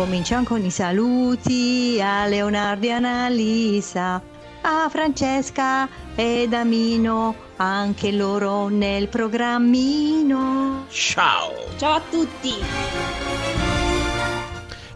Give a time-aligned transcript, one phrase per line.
[0.00, 4.22] Cominciamo con i saluti a Leonardo e Annalisa,
[4.62, 10.86] a Francesca ed Amino, anche loro nel programmino.
[10.88, 11.52] Ciao.
[11.76, 12.54] Ciao a tutti.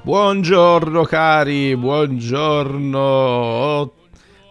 [0.01, 3.03] Buongiorno cari, buongiorno.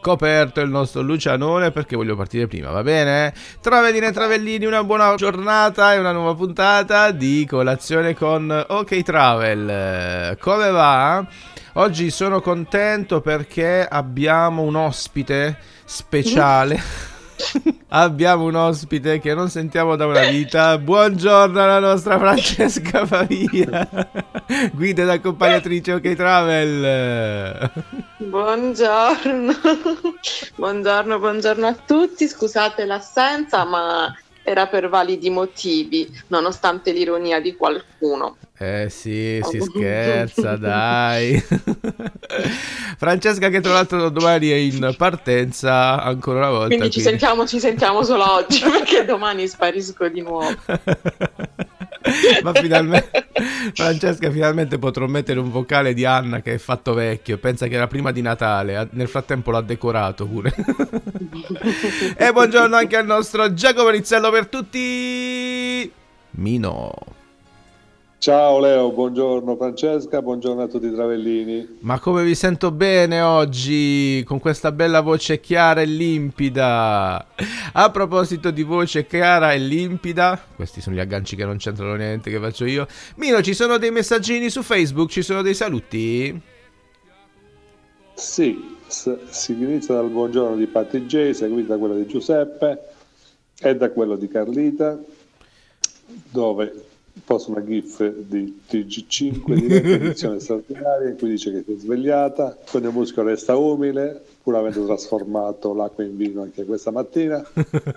[0.04, 3.34] Coperto il nostro Lucianone perché voglio partire prima, va bene?
[3.62, 10.38] Travellini e travellini, una buona giornata e una nuova puntata di colazione con OK Travel.
[10.42, 11.26] Come va?
[11.76, 17.12] Oggi sono contento perché abbiamo un ospite speciale.
[17.90, 20.78] Abbiamo un ospite che non sentiamo da una vita.
[20.78, 23.88] Buongiorno alla nostra Francesca Favia,
[24.74, 27.72] guida ed accompagnatrice OK Travel.
[28.18, 29.54] Buongiorno,
[30.56, 32.28] buongiorno, buongiorno a tutti.
[32.28, 38.38] Scusate l'assenza, ma era per validi motivi, nonostante l'ironia di qualcuno.
[38.58, 41.42] Eh sì, si scherza, dai.
[42.98, 46.68] Francesca che tra l'altro domani è in partenza ancora una volta.
[46.68, 50.54] Quindi ci sentiamo, ci sentiamo solo oggi perché domani sparisco di nuovo.
[52.44, 53.28] Ma finalmente,
[53.74, 57.38] Francesca, finalmente potrò mettere un vocale di Anna che è fatto vecchio.
[57.38, 58.88] Pensa che era prima di Natale.
[58.92, 60.54] Nel frattempo l'ha decorato pure.
[62.18, 65.92] e buongiorno anche al nostro Giacomo Rizzello per tutti.
[66.32, 67.22] Mino.
[68.24, 71.80] Ciao Leo, buongiorno Francesca, buongiorno a tutti i travellini.
[71.80, 77.28] Ma come vi sento bene oggi con questa bella voce chiara e limpida.
[77.74, 82.30] A proposito di voce chiara e limpida, questi sono gli agganci che non c'entrano niente
[82.30, 82.88] che faccio io.
[83.18, 86.42] Mino, ci sono dei messaggini su Facebook, ci sono dei saluti?
[88.14, 92.84] Sì, si inizia dal buongiorno di Patti J, seguito da quello di Giuseppe
[93.60, 94.98] e da quello di Carlita,
[96.32, 96.92] dove
[97.26, 102.58] posta una gif di TG5 di edizione straordinaria in cui dice che si è svegliata,
[102.70, 107.44] con il muscolo resta umile, pur avendo trasformato l'acqua in vino anche questa mattina,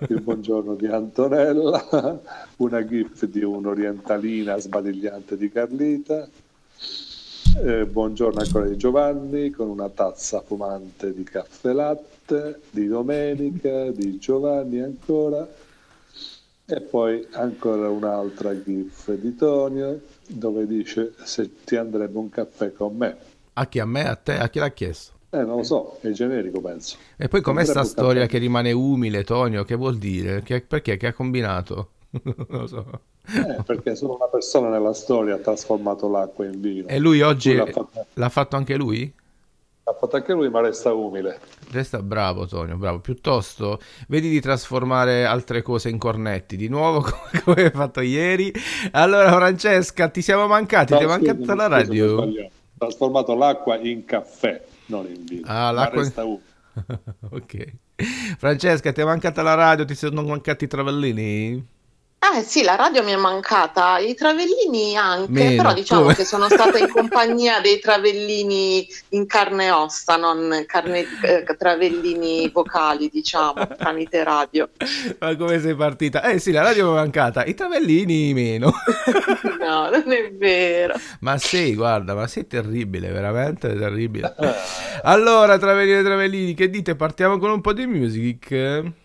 [0.08, 2.20] il buongiorno di Antonella,
[2.58, 6.28] una gif di un'orientalina sbadigliante di Carlita,
[7.64, 14.18] eh, buongiorno ancora di Giovanni con una tazza fumante di caffè latte, di Domenica, di
[14.18, 15.48] Giovanni ancora
[16.68, 22.96] e poi ancora un'altra gif di Tonio dove dice se ti andrebbe un caffè con
[22.96, 23.16] me.
[23.52, 23.78] A chi?
[23.78, 24.08] A me?
[24.08, 24.36] A te?
[24.36, 25.12] A chi l'ha chiesto?
[25.30, 26.96] Eh, non lo so, è generico penso.
[27.16, 28.32] E poi com'è sta storia caffè?
[28.32, 29.64] che rimane umile, Tonio?
[29.64, 30.42] Che vuol dire?
[30.42, 30.96] Che, perché?
[30.96, 31.90] Che ha combinato?
[32.22, 33.00] non lo so.
[33.28, 36.88] Eh, perché solo una persona nella storia ha trasformato l'acqua in vino.
[36.88, 38.06] E lui oggi l'ha, fatto...
[38.12, 39.12] l'ha fatto anche lui?
[39.88, 41.38] Ha fatto anche lui, ma resta umile.
[41.70, 42.98] Resta bravo, Tonio, bravo.
[42.98, 46.56] Piuttosto, vedi di trasformare altre cose in cornetti.
[46.56, 48.52] Di nuovo, come, come hai fatto ieri.
[48.90, 50.92] Allora, Francesca, ti siamo mancati.
[50.92, 52.16] No, ti è mancata scusa, la radio?
[52.16, 52.28] Ho
[52.76, 55.46] trasformato l'acqua in caffè, non in vino.
[55.46, 56.42] Ah, l'acqua resta umile.
[57.30, 57.72] ok.
[58.38, 59.84] Francesca, ti è mancata la radio?
[59.84, 61.64] Ti sono mancati i travellini?
[62.34, 66.14] Eh sì, la radio mi è mancata, i travellini anche, Meno, però diciamo come?
[66.14, 72.50] che sono stata in compagnia dei travellini in carne e ossa, non carne, eh, travellini
[72.52, 74.68] vocali, diciamo, tramite radio.
[75.18, 76.22] Ma come sei partita?
[76.22, 78.72] Eh sì, la radio mi è mancata, i travellini meno.
[79.60, 80.94] no, non è vero.
[81.20, 84.34] Ma sei, guarda, ma sei terribile, veramente terribile.
[85.04, 86.96] Allora, travellini e travellini, che dite?
[86.96, 89.04] Partiamo con un po' di music?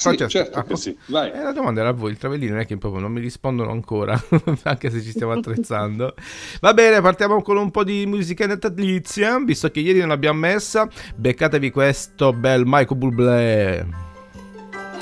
[0.00, 0.96] Sì, certo ah, sì.
[1.06, 1.32] Vai.
[1.32, 3.72] Eh, la domanda era a voi, il travellino non è che proprio non mi rispondono
[3.72, 4.16] ancora,
[4.62, 6.14] anche se ci stiamo attrezzando.
[6.60, 10.88] Va bene, partiamo con un po' di musica natalizia, visto che ieri non l'abbiamo messa,
[11.16, 13.86] beccatevi questo bel Michael Bublé.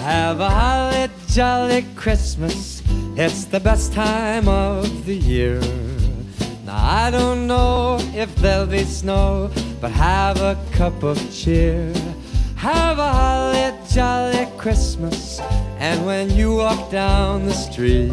[0.00, 2.82] Have a holly jolly Christmas,
[3.16, 5.58] it's the best time of the year.
[6.64, 11.92] Now I don't know if there'll be snow, but have a cup of cheer.
[12.56, 15.40] Have a holly jolly Christmas,
[15.78, 18.12] and when you walk down the street,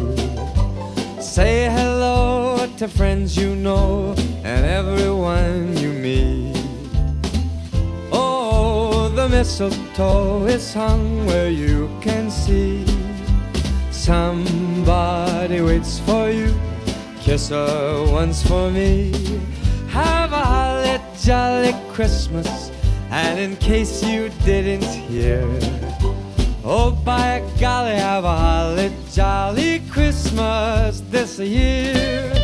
[1.20, 4.14] say hello to friends you know
[4.44, 6.56] and everyone you meet.
[8.10, 12.86] Oh, the mistletoe is hung where you can see.
[13.90, 16.58] Somebody waits for you,
[17.20, 19.12] kiss her once for me.
[19.88, 22.70] Have a holly jolly Christmas,
[23.10, 25.44] and in case you didn't hear,
[26.64, 32.43] oh by golly, have a holly jolly Christmas this year.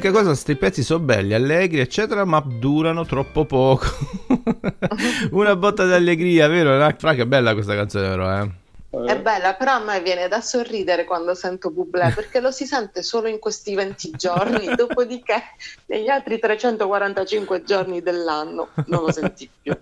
[0.00, 3.84] L'unica cosa, sti pezzi sono belli, allegri, eccetera, ma durano troppo poco.
[5.32, 6.90] Una botta di allegria, vero?
[6.96, 8.50] Fra che bella questa canzone, però, eh.
[8.90, 13.04] È bella, però a me viene da sorridere quando sento Bublé perché lo si sente
[13.04, 15.40] solo in questi 20 giorni, dopodiché
[15.86, 19.76] negli altri 345 giorni dell'anno non lo senti più.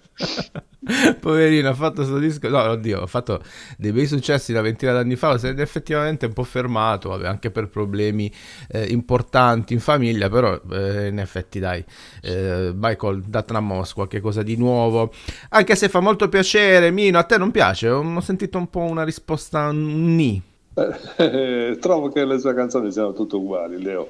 [1.20, 2.48] Poverino, ha fatto questo disco.
[2.48, 3.42] No, oddio, ha fatto
[3.76, 5.36] dei bei successi una ventina d'anni fa.
[5.36, 8.32] Si è effettivamente un po' fermato, vabbè, anche per problemi
[8.68, 10.28] eh, importanti in famiglia.
[10.28, 11.84] Però, eh, in effetti, dai,
[12.22, 15.12] eh, Michael, datnamos qualche cosa di nuovo.
[15.50, 17.88] Anche se fa molto piacere, Mino, a te non piace?
[17.88, 20.40] Ho sentito un po' una risposta ni.
[20.74, 24.08] Eh, trovo che le sue canzoni siano tutte uguali, Leo.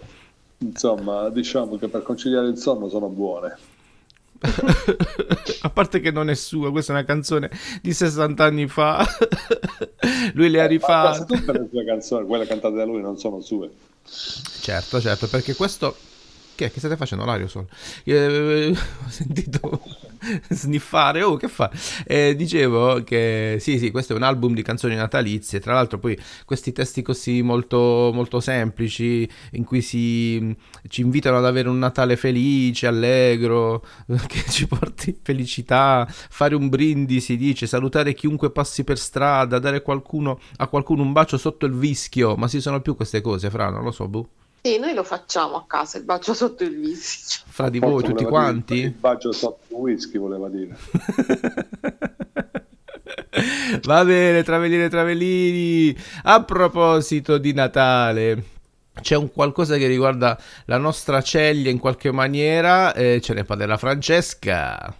[0.59, 3.57] Insomma, diciamo che per conciliare il sonno sono buone.
[5.63, 7.51] a parte che non è sua, questa è una canzone
[7.83, 9.05] di 60 anni fa.
[10.35, 11.37] lui le ha rifatte.
[11.37, 13.71] tutte le sue canzoni, quelle cantate da lui, non sono sue.
[14.05, 15.97] Certo, certo, perché questo.
[16.59, 17.69] Che, che state facendo l'ario solo?
[18.03, 19.81] Eh, ho sentito
[20.51, 21.23] sniffare.
[21.23, 21.71] Oh, che fa?
[22.05, 25.61] Eh, dicevo che sì, sì, questo è un album di canzoni natalizie.
[25.61, 30.53] Tra l'altro, poi questi testi così molto, molto semplici in cui si,
[30.89, 33.85] ci invitano ad avere un Natale felice, allegro,
[34.27, 40.41] che ci porti felicità, fare un brindisi, dice, salutare chiunque passi per strada, dare qualcuno,
[40.57, 42.35] a qualcuno un bacio sotto il vischio.
[42.35, 44.29] Ma si sono più queste cose, Fra, non lo so, boh.
[44.61, 47.43] Sì, noi lo facciamo a casa, il bacio sotto il vischio.
[47.47, 48.75] Fra di voi, tutti quanti?
[48.75, 50.77] Dire, il bacio sotto il whisky voleva dire.
[53.85, 55.97] Va bene, travellini travellini.
[56.25, 58.43] A proposito di Natale,
[59.01, 63.77] c'è un qualcosa che riguarda la nostra ceglia in qualche maniera, eh, ce ne parlerà
[63.77, 64.95] Francesca.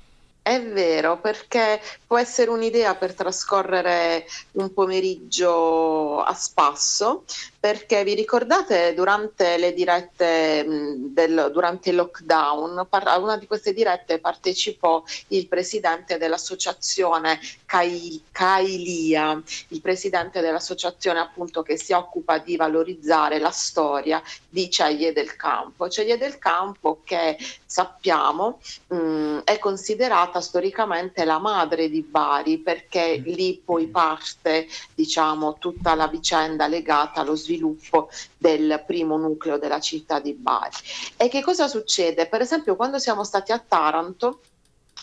[0.49, 7.25] È vero, perché può essere un'idea per trascorrere un pomeriggio a spasso,
[7.61, 14.21] perché vi ricordate durante le dirette del, durante il lockdown, a una di queste dirette
[14.21, 23.51] partecipò il presidente dell'associazione Kailia, il presidente dell'associazione appunto che si occupa di valorizzare la
[23.51, 25.91] storia di Ceglie del Campo.
[25.91, 27.37] Ceglie del Campo che
[27.67, 35.95] sappiamo mh, è considerata storicamente la madre di Bari perché lì poi parte diciamo tutta
[35.95, 40.77] la vicenda legata allo sviluppo del primo nucleo della città di Bari.
[41.17, 42.27] E che cosa succede?
[42.27, 44.41] Per esempio quando siamo stati a Taranto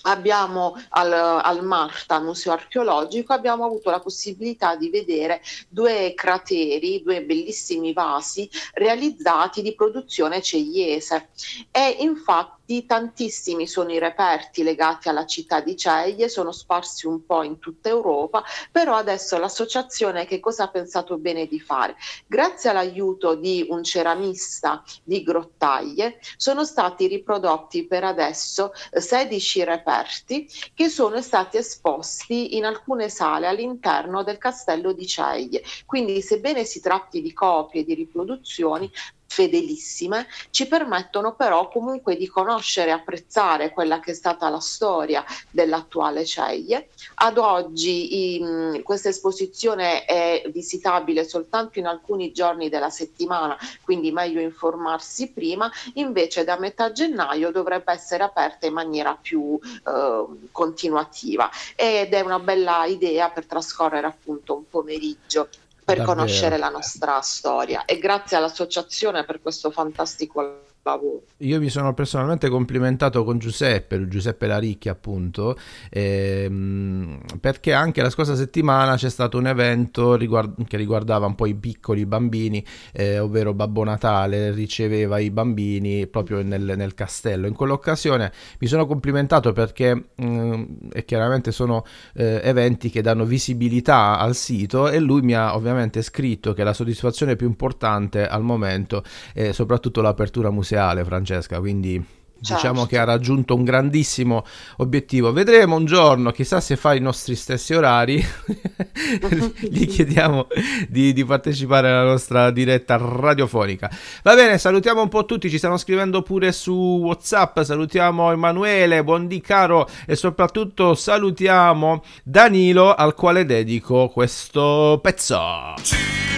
[0.06, 7.24] abbiamo al, al, Marta, Museo Archeologico, abbiamo avuto la possibilità di vedere due crateri, due
[7.24, 11.30] bellissimi vasi realizzati di produzione cegliese
[11.72, 12.54] e infatti
[12.86, 17.90] tantissimi sono i reperti legati alla città di Ceglie, sono sparsi un po' in tutta
[17.90, 21.96] Europa, però adesso l'associazione che cosa ha pensato bene di fare?
[22.26, 30.90] Grazie all'aiuto di un ceramista di Grottaglie sono stati riprodotti per adesso 16 reperti che
[30.90, 35.64] sono stati esposti in alcune sale all'interno del castello di Ceglie.
[35.86, 38.92] Quindi sebbene si tratti di copie, di riproduzioni,
[39.28, 45.24] fedelissime, ci permettono però comunque di conoscere e apprezzare quella che è stata la storia
[45.52, 46.90] dell'attuale Ceglie.
[47.16, 54.40] Ad oggi in, questa esposizione è visitabile soltanto in alcuni giorni della settimana, quindi meglio
[54.40, 61.50] informarsi prima, invece da metà gennaio dovrebbe essere aperta in maniera più eh, continuativa.
[61.76, 65.50] Ed è una bella idea per trascorrere appunto un pomeriggio
[65.86, 66.16] per Davvero.
[66.18, 71.24] conoscere la nostra storia e grazie all'associazione per questo fantastico lavoro.
[71.40, 75.58] Io mi sono personalmente complimentato con Giuseppe, Giuseppe Laricchi appunto,
[75.90, 81.46] ehm, perché anche la scorsa settimana c'è stato un evento riguard- che riguardava un po'
[81.46, 82.64] i piccoli bambini,
[82.94, 87.48] eh, ovvero Babbo Natale riceveva i bambini proprio nel, nel castello.
[87.48, 90.64] In quell'occasione mi sono complimentato perché mm,
[90.94, 96.02] e chiaramente sono eh, eventi che danno visibilità al sito e lui mi ha ovviamente
[96.02, 102.04] scritto che la soddisfazione più importante al momento è soprattutto l'apertura museale, Francesca, quindi
[102.38, 102.86] diciamo Certo.
[102.86, 104.46] che ha raggiunto un grandissimo
[104.78, 105.32] obiettivo.
[105.32, 108.24] Vedremo un giorno, chissà se fa i nostri stessi orari,
[109.60, 110.48] gli chiediamo
[110.88, 113.90] di, di partecipare alla nostra diretta radiofonica.
[114.24, 119.42] Va bene, salutiamo un po' tutti, ci stanno scrivendo pure su WhatsApp, salutiamo Emanuele, buondì
[119.42, 125.74] caro e soprattutto salutiamo Danilo al quale dedico questo pezzo.
[125.82, 126.35] Giro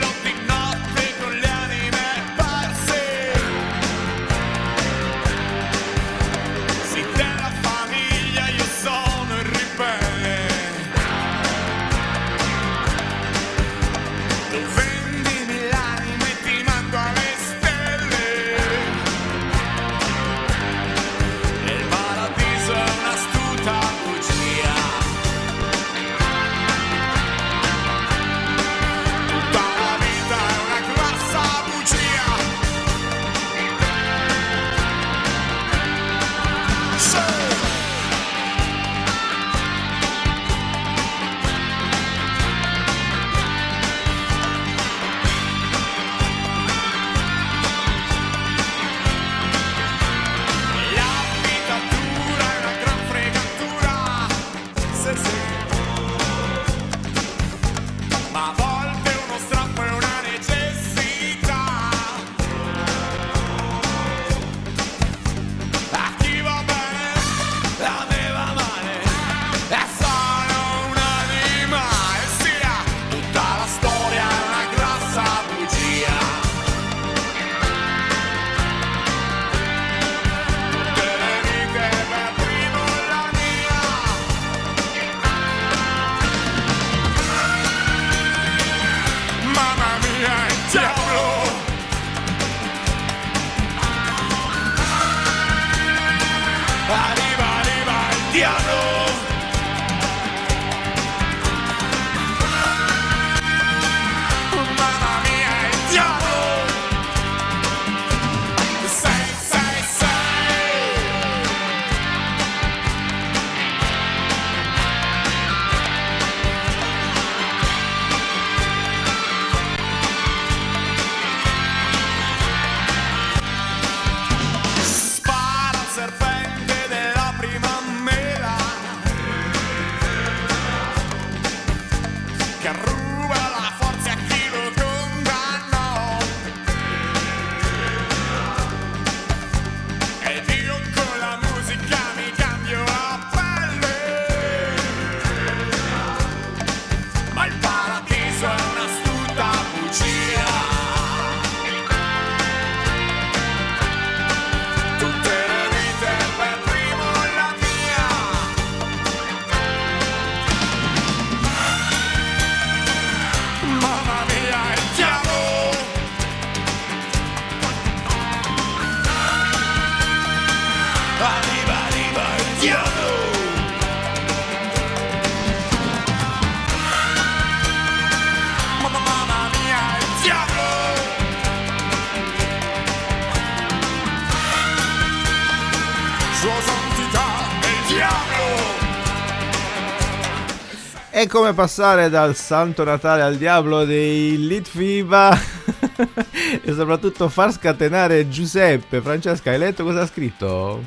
[191.27, 195.29] È come passare dal Santo Natale al Diavolo dei Litfiba
[196.63, 199.01] e soprattutto far scatenare Giuseppe.
[199.01, 200.81] Francesca, hai letto cosa ha scritto?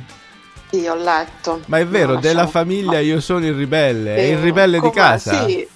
[0.71, 1.61] Sì, ho letto.
[1.67, 4.89] Ma è vero, No, della famiglia io sono il ribelle, è il Sì, ribelle di
[4.89, 5.45] come- casa.
[5.47, 5.69] Sì,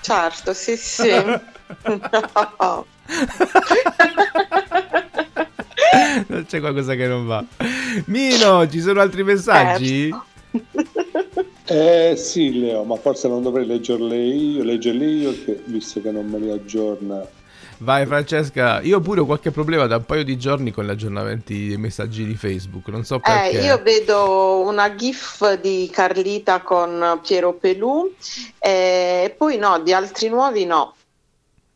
[0.00, 1.08] certo, sì, sì.
[2.58, 2.86] No.
[6.48, 7.44] c'è qualcosa che non va.
[8.06, 10.12] Mino, ci sono altri messaggi?
[11.74, 16.26] Eh sì, Leo, ma forse non dovrei leggerli io, leggerli io, che, visto che non
[16.26, 17.26] me li aggiorna.
[17.78, 21.68] Vai Francesca, io pure ho qualche problema da un paio di giorni con gli aggiornamenti
[21.68, 23.58] dei messaggi di Facebook, non so perché.
[23.58, 28.12] Eh, io vedo una gif di Carlita con Piero Pelù
[28.58, 30.94] eh, e poi no, di altri nuovi no,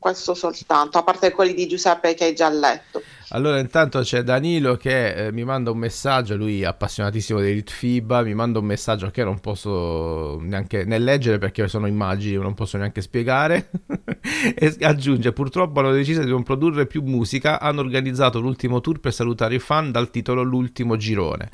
[0.07, 3.03] questo soltanto, a parte quelli di Giuseppe che hai già letto.
[3.31, 6.37] Allora, intanto c'è Danilo che eh, mi manda un messaggio.
[6.37, 8.23] Lui è appassionatissimo di FIBA.
[8.23, 12.79] Mi manda un messaggio che non posso neanche né leggere perché sono immagini, non posso
[12.79, 13.71] neanche spiegare.
[14.55, 17.59] e aggiunge: Purtroppo hanno deciso di non produrre più musica.
[17.59, 21.51] Hanno organizzato l'ultimo tour per salutare i fan dal titolo L'ultimo girone.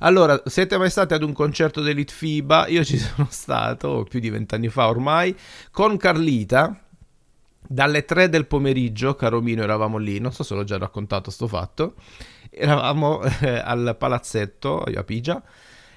[0.00, 2.66] Allora, siete mai stati ad un concerto dell'Elite FIBA?
[2.66, 5.34] Io ci sono stato più di vent'anni fa ormai
[5.70, 6.80] con Carlita
[7.66, 11.46] dalle 3 del pomeriggio, caro Mino, eravamo lì, non so se l'ho già raccontato sto
[11.46, 11.94] fatto,
[12.50, 15.42] eravamo eh, al palazzetto, a Pigia,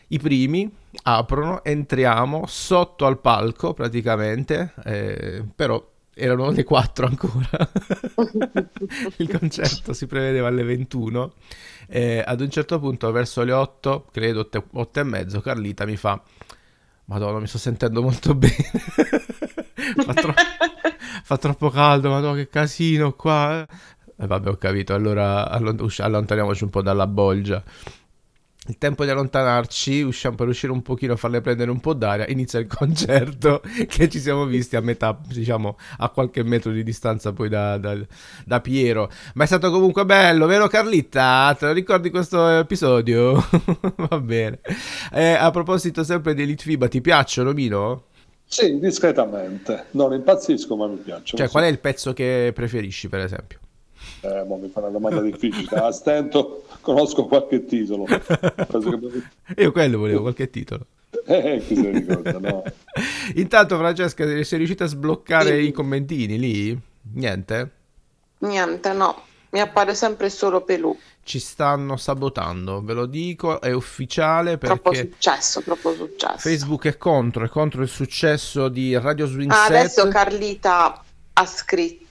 [0.09, 0.69] i primi
[1.03, 7.49] aprono, entriamo sotto al palco praticamente, eh, però erano le 4 ancora.
[9.17, 11.33] Il concerto si prevedeva alle 21.
[11.89, 15.95] Eh, ad un certo punto, verso le 8, credo 8, 8 e mezzo, Carlita mi
[15.95, 16.21] fa:
[17.05, 18.55] Madonna, mi sto sentendo molto bene.
[20.03, 20.33] fa, tro-
[21.23, 23.65] fa, troppo caldo, madonna, che casino qua.
[24.19, 24.93] E eh, vabbè, ho capito.
[24.93, 27.63] Allora allontaniamoci un po' dalla bolgia.
[28.69, 32.59] Il tempo di allontanarci, usciamo per uscire un pochino, farle prendere un po' d'aria, inizia
[32.59, 37.47] il concerto che ci siamo visti a metà, diciamo, a qualche metro di distanza poi
[37.47, 37.97] da, da,
[38.45, 39.09] da Piero.
[39.35, 41.55] Ma è stato comunque bello, vero Carlitta?
[41.57, 43.41] Te lo ricordi questo episodio?
[43.95, 44.59] Va bene.
[45.13, 48.07] Eh, a proposito sempre di Elite FIBA, ti piacciono, Mino?
[48.47, 49.87] Sì, discretamente.
[49.91, 51.37] Non impazzisco, ma mi piacciono.
[51.41, 53.59] Cioè, qual è il pezzo che preferisci, per esempio?
[54.21, 55.77] Eh, mi fa una domanda difficile.
[55.77, 58.05] A stento conosco qualche titolo.
[59.57, 60.85] Io quello volevo, qualche titolo.
[61.29, 62.63] Eh, chi se ricorda, no?
[63.35, 65.67] Intanto, Francesca, sei riuscita a sbloccare sì.
[65.67, 66.79] i commentini lì?
[67.13, 67.71] Niente?
[68.39, 69.23] Niente, no.
[69.49, 70.97] Mi appare sempre solo Pelù.
[71.23, 74.79] Ci stanno sabotando, ve lo dico, è ufficiale perché...
[74.79, 76.37] Troppo successo, troppo successo.
[76.37, 79.65] Facebook è contro, è contro il successo di Radio Swing ah.
[79.65, 82.06] Adesso Carlita ha scritto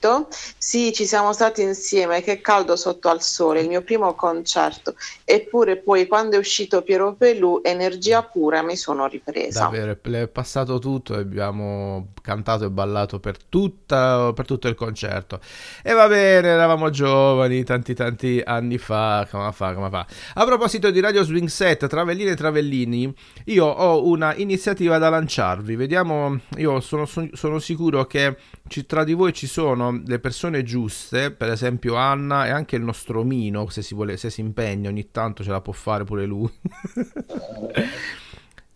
[0.59, 4.95] sì ci siamo stati insieme che caldo sotto al sole il mio primo concerto.
[5.25, 9.65] Eppure poi quando è uscito Piero Pelù energia pura mi sono ripresa.
[9.65, 15.41] Davvero è passato tutto e abbiamo cantato e ballato per, tutta, per tutto il concerto.
[15.83, 20.07] E va bene eravamo giovani tanti tanti anni fa come fa come fa.
[20.35, 23.15] A proposito di Radio Swing Set Travellini e Travellini
[23.47, 25.77] io ho una iniziativa da lanciarvi.
[25.77, 28.37] Vediamo io sono, sono sicuro che
[28.69, 32.83] ci, tra di voi ci sono le persone giuste, per esempio Anna e anche il
[32.83, 36.27] nostro Mino, se si, vuole, se si impegna ogni tanto ce la può fare pure
[36.27, 36.51] lui.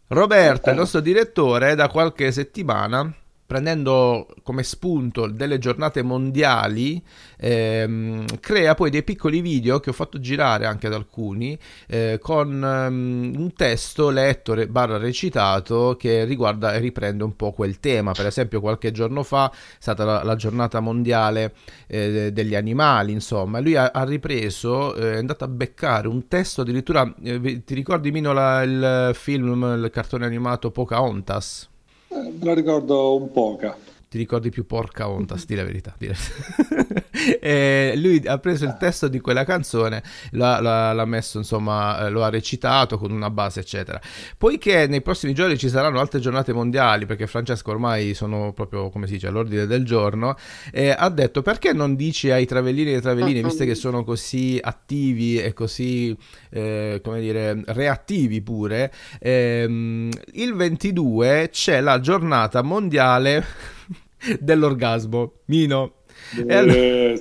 [0.09, 3.14] Roberto, il nostro direttore, da qualche settimana
[3.50, 7.02] prendendo come spunto delle giornate mondiali,
[7.36, 11.58] ehm, crea poi dei piccoli video che ho fatto girare anche ad alcuni,
[11.88, 17.80] eh, con um, un testo letto barra recitato che riguarda e riprende un po' quel
[17.80, 18.12] tema.
[18.12, 21.54] Per esempio qualche giorno fa è stata la, la giornata mondiale
[21.88, 26.60] eh, degli animali, insomma, lui ha, ha ripreso, eh, è andato a beccare un testo
[26.60, 31.69] addirittura, eh, ti ricordi Mino la, il film, il cartone animato Pocahontas?
[32.11, 33.77] Eh, la ricordo un poca.
[34.09, 35.94] Ti ricordi più porca onta, sti la verità.
[37.40, 42.23] e lui ha preso il testo di quella canzone, l'ha, l'ha, l'ha, messo, insomma, lo
[42.23, 44.01] ha recitato con una base, eccetera.
[44.37, 49.07] Poiché nei prossimi giorni ci saranno altre giornate mondiali, perché Francesco ormai sono proprio, come
[49.07, 50.37] si dice, all'ordine del giorno,
[50.73, 54.59] eh, ha detto perché non dici ai travellini e alle travelline, visto che sono così
[54.61, 56.16] attivi e così,
[56.51, 63.44] eh, come dire, reattivi pure, ehm, il 22 c'è la giornata mondiale
[64.38, 65.33] dell'orgasmo.
[65.46, 65.99] Mino.
[66.46, 66.78] E allora...
[66.80, 67.14] è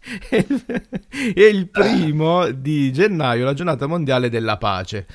[1.34, 5.06] il primo di gennaio, la giornata mondiale della pace.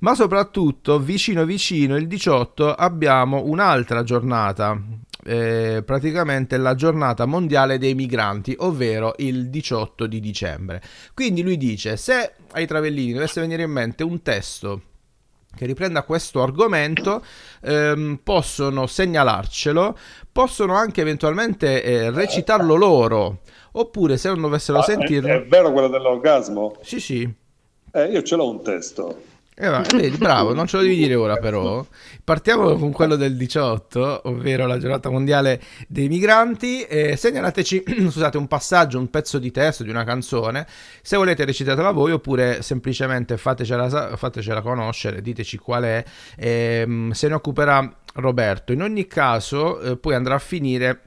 [0.00, 4.78] Ma soprattutto vicino vicino il 18 abbiamo un'altra giornata,
[5.24, 10.82] eh, praticamente la giornata mondiale dei migranti, ovvero il 18 di dicembre.
[11.14, 14.82] Quindi lui dice: se ai travellini dovesse venire in mente un testo
[15.56, 17.24] che riprenda questo argomento,
[17.62, 19.98] ehm, possono segnalarcelo,
[20.30, 23.40] possono anche eventualmente eh, recitarlo loro,
[23.72, 25.28] oppure se non dovessero ah, sentirlo...
[25.28, 26.76] È, è, vero quello dell'orgasmo?
[26.82, 27.34] Sì, sì.
[27.92, 29.34] Eh, io ce l'ho un testo.
[29.58, 31.82] Eh, va, vedi, bravo, non ce lo devi dire ora però.
[32.22, 36.82] Partiamo con quello del 18, ovvero la giornata mondiale dei migranti.
[36.82, 40.66] E segnalateci, scusate, un passaggio, un pezzo di testo di una canzone.
[41.00, 46.04] Se volete recitatela voi oppure semplicemente fatecela, fatecela conoscere, diteci qual è.
[46.36, 48.72] Ehm, se ne occuperà Roberto.
[48.72, 51.05] In ogni caso, eh, poi andrà a finire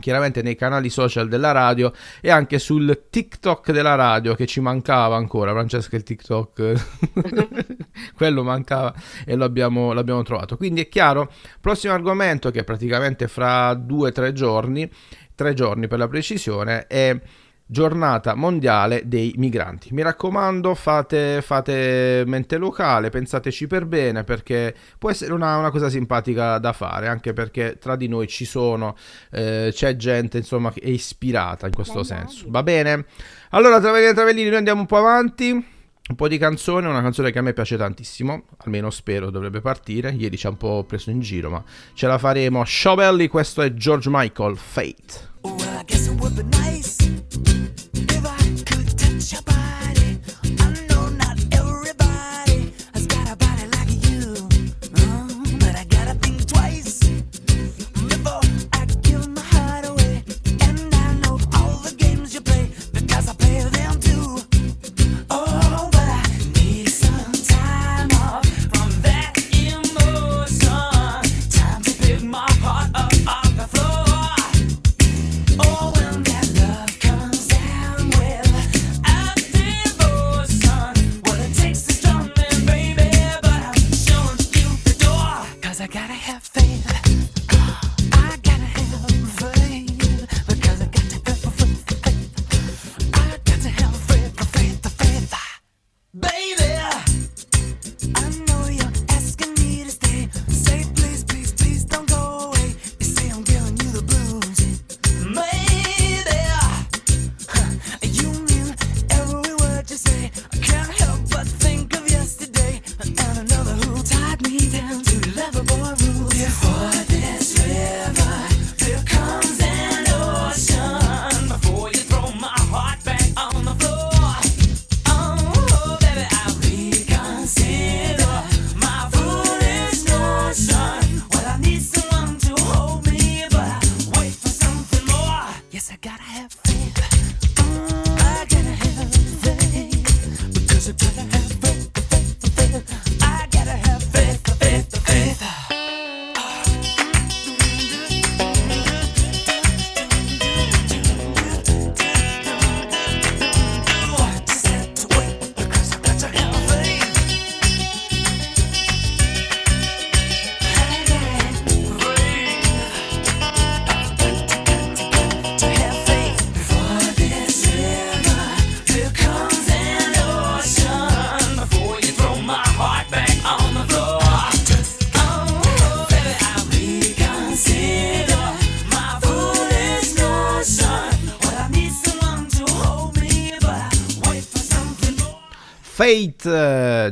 [0.00, 5.16] chiaramente nei canali social della radio e anche sul TikTok della radio che ci mancava
[5.16, 5.52] ancora.
[5.52, 6.86] Francesca, il TikTok,
[8.14, 10.56] quello mancava e lo abbiamo, l'abbiamo trovato.
[10.56, 14.90] Quindi è chiaro, prossimo argomento che è praticamente fra due o tre giorni,
[15.34, 17.18] tre giorni per la precisione, è
[17.70, 19.92] giornata mondiale dei migranti.
[19.92, 25.90] Mi raccomando, fate, fate mente locale, pensateci per bene perché può essere una, una, cosa
[25.90, 28.96] simpatica da fare, anche perché tra di noi ci sono,
[29.30, 32.46] eh, c'è gente insomma che è ispirata in questo senso.
[32.48, 33.04] Va bene?
[33.50, 35.76] Allora, Travellini e Travellini, noi andiamo un po' avanti.
[36.08, 40.10] Un po' di canzone, una canzone che a me piace tantissimo, almeno spero dovrebbe partire.
[40.10, 42.64] Ieri ci ha un po' preso in giro, ma ce la faremo.
[42.64, 45.36] Showbelly, questo è George Michael, Fate.
[45.56, 49.87] Well, I guess it would be nice if I could touch your body.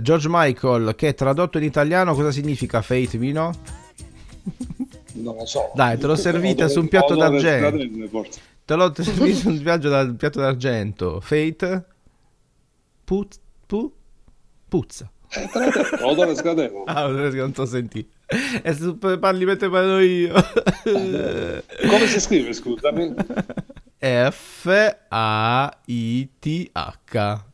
[0.07, 3.53] George Michael, che tradotto in italiano cosa significa Fate, Vino?
[5.14, 5.73] Non lo so.
[5.75, 8.25] Dai, te l'ho servita su un piatto Odore d'argento.
[8.64, 11.21] Te l'ho servito su un piatto da- piatto d'argento.
[11.21, 11.85] Fate?
[13.03, 13.92] Puz, pu,
[14.69, 15.11] puzza.
[15.31, 16.71] Eh, te l'ho detto, odore.
[16.85, 18.14] Ah, non ti ho sentito.
[18.62, 20.35] E se parli mentre parlo io.
[20.85, 23.12] Come si scrive, scusami?
[26.38, 27.45] F-A-I-T-H.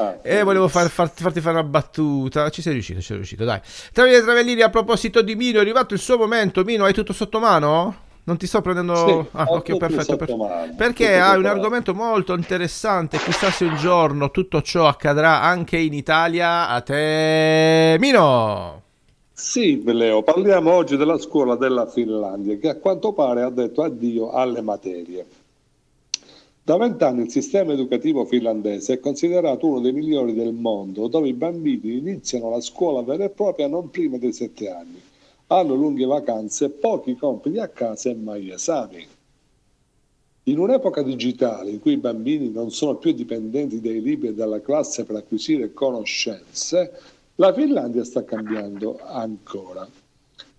[0.00, 2.48] Ah, E volevo far- far- farti fare una battuta.
[2.50, 3.60] Ci sei riuscito, ci sei riuscito, dai.
[3.92, 6.62] Travellini Travellini, a proposito di Mino, è arrivato il suo momento.
[6.64, 8.06] Mino, hai tutto sotto mano?
[8.24, 8.94] Non ti sto prendendo...
[8.94, 10.16] Sì, ah, ok, perfetto.
[10.16, 10.74] perfetto.
[10.76, 13.18] Perché hai un argomento molto interessante.
[13.18, 16.68] Chissà se un giorno tutto ciò accadrà anche in Italia.
[16.68, 18.82] A te, Mino!
[19.32, 24.30] Sì, Leo, parliamo oggi della scuola della Finlandia che a quanto pare ha detto addio
[24.32, 25.24] alle materie.
[26.68, 31.32] Da vent'anni il sistema educativo finlandese è considerato uno dei migliori del mondo, dove i
[31.32, 35.00] bambini iniziano la scuola vera e propria non prima dei sette anni,
[35.46, 39.02] hanno lunghe vacanze, pochi compiti a casa e mai esami.
[40.42, 44.60] In un'epoca digitale in cui i bambini non sono più dipendenti dai libri e dalla
[44.60, 46.92] classe per acquisire conoscenze,
[47.36, 49.88] la Finlandia sta cambiando ancora.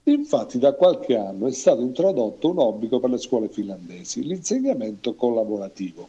[0.09, 6.07] Infatti da qualche anno è stato introdotto un obbligo per le scuole finlandesi, l'insegnamento collaborativo.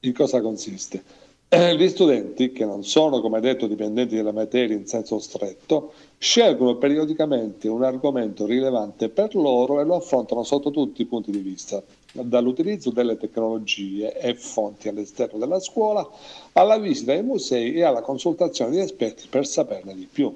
[0.00, 1.02] In cosa consiste?
[1.48, 6.76] Eh, Gli studenti, che non sono, come detto, dipendenti della materia in senso stretto, scelgono
[6.76, 11.82] periodicamente un argomento rilevante per loro e lo affrontano sotto tutti i punti di vista,
[12.12, 16.08] dall'utilizzo delle tecnologie e fonti all'esterno della scuola,
[16.52, 20.34] alla visita ai musei e alla consultazione di esperti per saperne di più.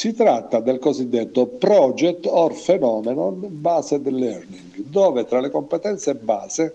[0.00, 6.74] Si tratta del cosiddetto Project or Phenomenon Based Learning, dove tra le competenze base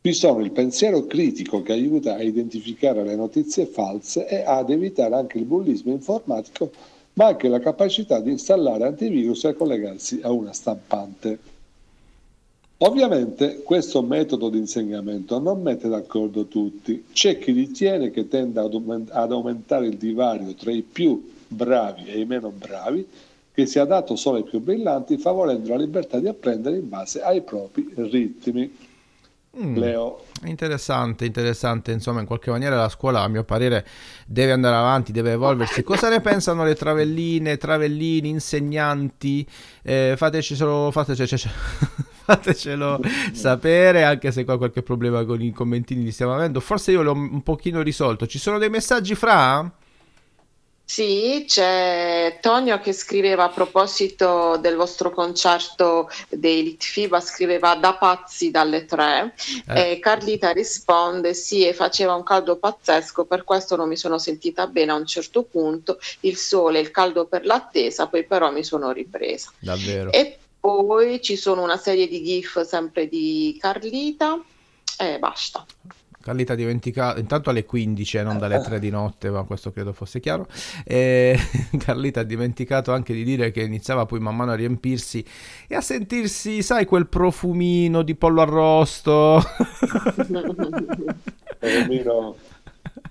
[0.00, 5.14] vi sono il pensiero critico che aiuta a identificare le notizie false e ad evitare
[5.14, 6.70] anche il bullismo informatico,
[7.12, 11.38] ma anche la capacità di installare antivirus e collegarsi a una stampante.
[12.78, 17.04] Ovviamente questo metodo di insegnamento non mette d'accordo tutti.
[17.12, 22.06] C'è chi ritiene che tenda ad aument- ad aumentare il divario tra i più bravi
[22.06, 23.06] e i meno bravi,
[23.52, 27.42] che sia dato solo ai più brillanti, favorendo la libertà di apprendere in base ai
[27.42, 28.92] propri ritmi.
[29.56, 29.76] Mm.
[29.76, 30.24] Leo.
[30.44, 31.92] Interessante, interessante.
[31.92, 33.86] Insomma, in qualche maniera la scuola, a mio parere,
[34.26, 35.82] deve andare avanti, deve evolversi.
[35.82, 39.46] Cosa ne pensano le travelline, travellini, insegnanti?
[39.82, 41.24] Eh, fateci solo, fateci,
[42.24, 43.00] fatecelo
[43.32, 46.58] sapere, anche se qua qualche problema con i commentini li stiamo avendo.
[46.58, 48.26] Forse io l'ho un pochino risolto.
[48.26, 49.70] Ci sono dei messaggi fra?
[50.86, 58.50] Sì, c'è Tonio che scriveva a proposito del vostro concerto dei Litfiba, scriveva da pazzi
[58.50, 59.34] dalle tre
[59.68, 59.92] Eh.
[59.92, 64.66] e Carlita risponde sì e faceva un caldo pazzesco, per questo non mi sono sentita
[64.66, 68.92] bene a un certo punto, il sole, il caldo per l'attesa, poi però mi sono
[68.92, 69.50] ripresa.
[69.58, 70.12] Davvero.
[70.12, 74.40] E poi ci sono una serie di gif sempre di Carlita
[74.98, 75.64] e basta.
[76.24, 79.92] Carlita ha dimenticato, intanto alle 15 e non dalle 3 di notte, ma questo credo
[79.92, 80.46] fosse chiaro.
[80.82, 81.38] E
[81.76, 85.22] Carlita ha dimenticato anche di dire che iniziava poi man mano a riempirsi
[85.68, 89.42] e a sentirsi, sai, quel profumino di pollo arrosto.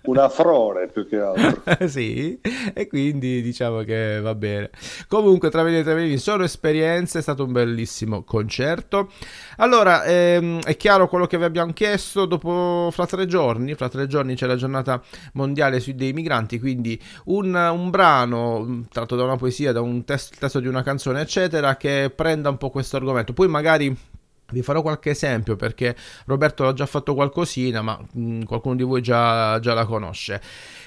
[0.03, 1.63] Profumino- una frore più che altro.
[1.87, 2.39] sì,
[2.73, 4.69] e quindi diciamo che va bene.
[5.07, 9.09] Comunque, tra Veneti e Travellini sono esperienze, è stato un bellissimo concerto.
[9.57, 14.07] Allora, ehm, è chiaro quello che vi abbiamo chiesto, dopo fra tre giorni, fra tre
[14.07, 15.01] giorni c'è la giornata
[15.33, 20.03] mondiale sui dei migranti, quindi un, un brano mh, tratto da una poesia, da un
[20.03, 23.33] testo, testo di una canzone, eccetera, che prenda un po' questo argomento.
[23.33, 24.11] Poi magari...
[24.51, 29.01] Vi farò qualche esempio perché Roberto ha già fatto qualcosina, ma mh, qualcuno di voi
[29.01, 30.41] già, già la conosce.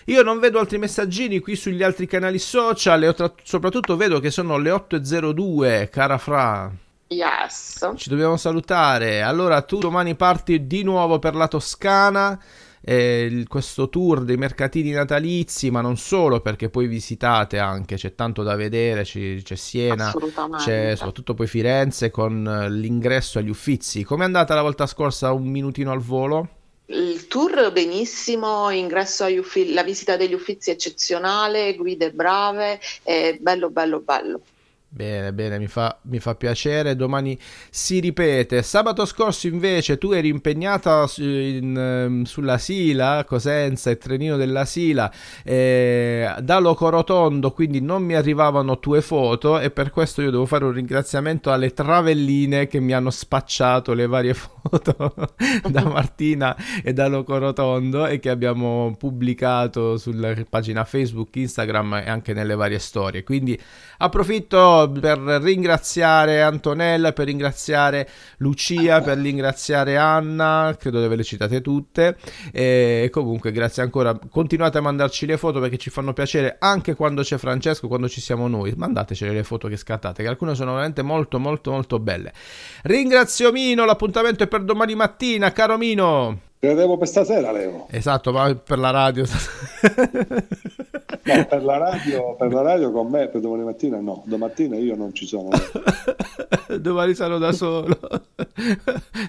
[0.07, 4.31] Io non vedo altri messaggini qui sugli altri canali social e tra- soprattutto vedo che
[4.31, 6.73] sono le 8.02, cara Fra.
[7.09, 7.93] Yes.
[7.97, 9.23] Ci dobbiamo salutare.
[9.23, 12.39] Allora, tu domani parti di nuovo per la Toscana.
[12.81, 18.43] Eh, questo tour dei mercatini natalizi, ma non solo, perché poi visitate anche, c'è tanto
[18.43, 20.13] da vedere, ci- c'è Siena,
[20.57, 24.05] c'è soprattutto poi Firenze con eh, l'ingresso agli Uffizi.
[24.05, 25.33] Com'è andata la volta scorsa?
[25.33, 26.49] Un minutino al volo?
[26.89, 33.71] Il tour benissimo, ingresso agli uffizi, la visita degli uffizi eccezionale, guide brave, è bello
[33.71, 34.41] bello bello.
[34.97, 36.97] Bene, bene, mi fa, mi fa piacere.
[36.97, 38.63] Domani si ripete.
[38.63, 44.65] Sabato scorso invece tu eri impegnata su- in, ehm, sulla Sila, Cosenza e Trenino della
[44.65, 45.13] Sila,
[45.45, 50.65] eh, da Locorotondo, quindi non mi arrivavano tue foto e per questo io devo fare
[50.65, 55.15] un ringraziamento alle travelline che mi hanno spacciato le varie foto
[55.69, 62.33] da Martina e da Locorotondo e che abbiamo pubblicato sulla pagina Facebook, Instagram e anche
[62.33, 63.23] nelle varie storie.
[63.25, 63.61] Quindi
[63.99, 72.17] approfitto per ringraziare Antonella, per ringraziare Lucia, per ringraziare Anna, credo di averle citate tutte.
[72.53, 77.23] E comunque grazie ancora, continuate a mandarci le foto perché ci fanno piacere anche quando
[77.23, 78.73] c'è Francesco, quando ci siamo noi.
[78.77, 82.33] Mandatecele le foto che scattate, che alcune sono veramente molto molto molto belle.
[82.83, 86.41] Ringrazio Mino, l'appuntamento è per domani mattina, caro Mino.
[86.59, 87.87] Credevo per stasera, Leo.
[87.91, 89.25] Esatto, ma per la radio.
[91.27, 94.95] No, per la radio, per la radio con me per domani mattina no, domattina io
[94.95, 95.49] non ci sono.
[96.79, 97.97] Domani sarò da solo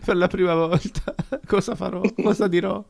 [0.06, 1.14] per la prima volta.
[1.46, 2.02] Cosa farò?
[2.22, 2.84] Cosa dirò?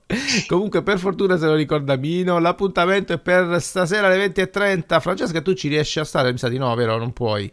[0.47, 4.99] Comunque, per fortuna se lo ricorda Mino, l'appuntamento è per stasera alle 20.30.
[4.99, 6.31] Francesca, tu ci riesci a stare?
[6.31, 6.97] Mi sa di no, vero?
[6.97, 7.51] Non puoi.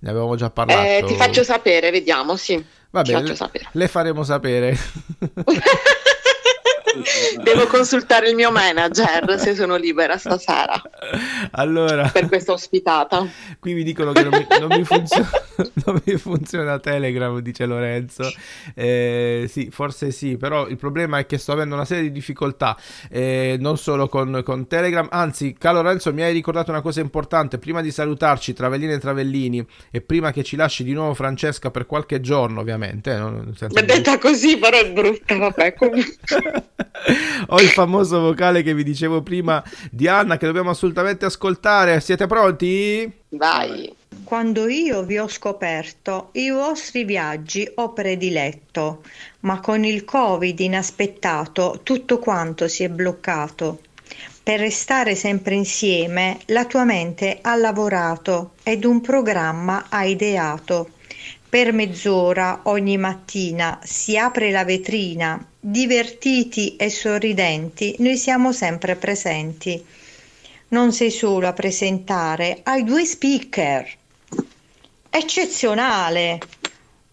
[0.00, 0.82] Ne avevamo già parlato.
[0.82, 2.62] Eh, ti faccio sapere, vediamo, sì.
[2.90, 3.34] Va bene,
[3.72, 4.76] le faremo sapere.
[7.42, 10.80] Devo consultare il mio manager se sono libera stasera
[11.52, 13.26] allora, per questa ospitata.
[13.58, 15.30] qui mi dicono che non mi, non mi funziona.
[15.84, 18.30] non mi funziona Telegram, dice Lorenzo.
[18.74, 22.76] Eh, sì, forse sì, però il problema è che sto avendo una serie di difficoltà,
[23.10, 25.06] eh, non solo con, con Telegram.
[25.10, 27.58] Anzi, caro Lorenzo, mi hai ricordato una cosa importante.
[27.58, 31.86] Prima di salutarci, Travellini e Travellini, e prima che ci lasci di nuovo Francesca per
[31.86, 33.12] qualche giorno, ovviamente.
[33.12, 35.74] eh, non- senza- detta così, però è brutta, vabbè.
[35.74, 36.16] comunque.
[37.48, 42.00] Ho il famoso vocale che vi dicevo prima di Anna che dobbiamo assolutamente ascoltare.
[42.00, 43.10] Siete pronti?
[43.30, 43.92] Vai.
[44.24, 49.02] Quando io vi ho scoperto, i vostri viaggi ho prediletto,
[49.40, 53.80] ma con il Covid inaspettato tutto quanto si è bloccato.
[54.42, 60.90] Per restare sempre insieme, la tua mente ha lavorato ed un programma ha ideato.
[61.52, 69.84] Per mezz'ora ogni mattina si apre la vetrina, divertiti e sorridenti, noi siamo sempre presenti.
[70.68, 73.86] Non sei solo a presentare, hai due speaker.
[75.10, 76.38] Eccezionale!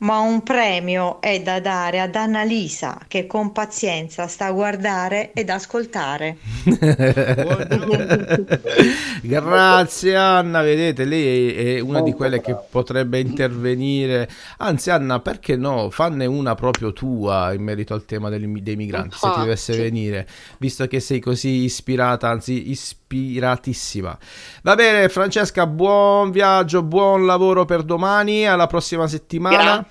[0.02, 5.50] Ma un premio è da dare ad Annalisa che con pazienza sta a guardare ed
[5.50, 6.38] ascoltare.
[9.22, 14.30] Grazie Anna, vedete, lei è una di quelle che potrebbe intervenire.
[14.60, 15.90] Anzi Anna, perché no?
[15.90, 20.26] Fanne una proprio tua in merito al tema dei migranti, se ti dovesse venire,
[20.60, 24.18] visto che sei così ispirata, anzi ispiratissima.
[24.64, 29.58] Va bene Francesca, buon viaggio, buon lavoro per domani, alla prossima settimana.
[29.58, 29.89] Grazie.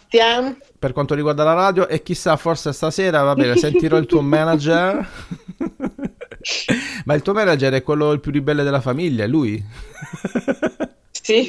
[0.79, 5.07] Per quanto riguarda la radio e chissà forse stasera va bene sentirò il tuo manager
[7.05, 9.63] ma il tuo manager è quello il più ribelle della famiglia è lui
[11.11, 11.47] Sì.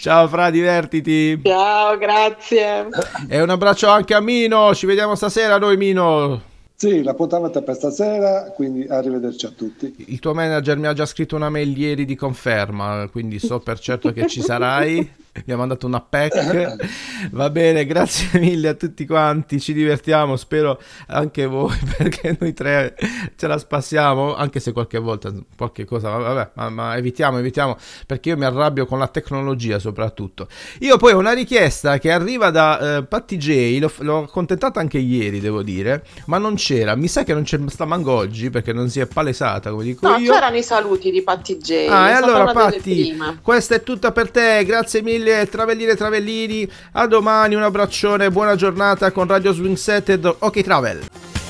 [0.00, 2.88] ciao Fra divertiti Ciao, grazie.
[3.28, 6.42] e un abbraccio anche a Mino ci vediamo stasera noi Mino
[6.74, 9.94] Sì, l'appuntamento è per stasera, quindi arrivederci a tutti.
[10.08, 13.78] il tuo manager mi ha già scritto una mail ieri di conferma quindi so per
[13.78, 16.76] certo che ci sarai mi ha mandato una pack.
[17.32, 22.96] Va bene grazie mille a tutti quanti ci divertiamo spero anche voi perché noi tre
[23.36, 27.76] ce la spassiamo anche se qualche volta qualche cosa ma vabbè ma, ma evitiamo evitiamo
[28.06, 30.48] perché io mi arrabbio con la tecnologia soprattutto.
[30.80, 34.98] Io poi ho una richiesta che arriva da eh, Patti J l'ho, l'ho accontentata anche
[34.98, 38.72] ieri devo dire ma non c'era mi sa che non c'è sta manco oggi perché
[38.72, 40.32] non si è palesata come dico No, io.
[40.32, 41.86] c'erano i saluti di Patti J.
[41.88, 47.06] Ah, e allora Patti, questa è tutta per te, grazie mille Travellini e Travellini, a
[47.06, 51.41] domani, un abbraccione, buona giornata con Radio Swing Set ed OK Travel.